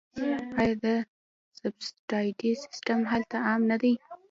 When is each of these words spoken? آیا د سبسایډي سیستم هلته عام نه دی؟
آیا 0.59 0.75
د 0.83 0.85
سبسایډي 1.59 2.51
سیستم 2.63 2.99
هلته 3.11 3.35
عام 3.47 3.61
نه 3.71 3.77
دی؟ 3.81 3.93